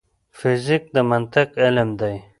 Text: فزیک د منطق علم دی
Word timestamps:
فزیک 0.37 0.83
د 0.95 0.97
منطق 1.09 1.49
علم 1.65 1.89
دی 1.99 2.15